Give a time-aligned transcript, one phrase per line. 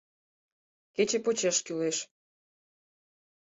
[0.95, 1.97] —Кече почеш кӱлеш...